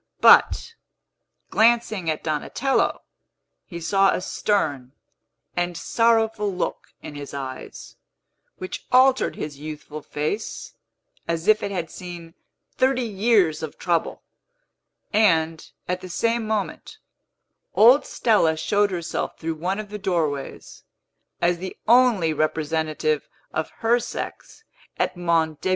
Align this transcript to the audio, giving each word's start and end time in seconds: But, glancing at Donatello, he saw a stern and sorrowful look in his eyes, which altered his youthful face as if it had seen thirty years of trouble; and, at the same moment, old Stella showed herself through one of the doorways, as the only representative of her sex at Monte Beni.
But, 0.19 0.73
glancing 1.51 2.09
at 2.09 2.23
Donatello, 2.23 3.03
he 3.67 3.79
saw 3.79 4.09
a 4.09 4.19
stern 4.19 4.93
and 5.55 5.77
sorrowful 5.77 6.51
look 6.51 6.87
in 7.03 7.13
his 7.13 7.35
eyes, 7.35 7.97
which 8.57 8.87
altered 8.91 9.35
his 9.35 9.59
youthful 9.59 10.01
face 10.01 10.73
as 11.27 11.47
if 11.47 11.61
it 11.61 11.69
had 11.69 11.91
seen 11.91 12.33
thirty 12.75 13.03
years 13.05 13.61
of 13.61 13.77
trouble; 13.77 14.23
and, 15.13 15.69
at 15.87 16.01
the 16.01 16.09
same 16.09 16.47
moment, 16.47 16.97
old 17.75 18.03
Stella 18.03 18.57
showed 18.57 18.89
herself 18.89 19.37
through 19.37 19.53
one 19.53 19.77
of 19.79 19.89
the 19.91 19.99
doorways, 19.99 20.83
as 21.43 21.59
the 21.59 21.77
only 21.87 22.33
representative 22.33 23.29
of 23.53 23.69
her 23.81 23.99
sex 23.99 24.63
at 24.97 25.15
Monte 25.15 25.59
Beni. 25.61 25.69